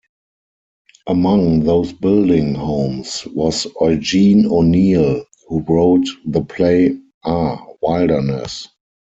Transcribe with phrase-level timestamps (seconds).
[1.05, 8.67] Among those building homes was Eugene O'Neill, who wrote the play Ah, Wilderness!